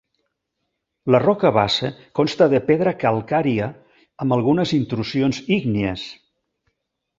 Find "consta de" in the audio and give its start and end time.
2.21-2.63